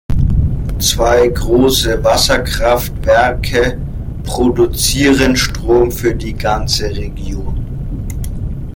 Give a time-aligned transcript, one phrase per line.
[0.79, 3.79] Zwei große Wasserkraftwerke
[4.23, 7.63] produzieren Strom für die ganze Region.